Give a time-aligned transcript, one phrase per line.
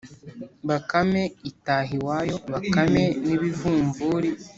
[0.67, 2.35] bakame itaha iwayo.
[2.53, 4.29] bakame n’ibivumvuri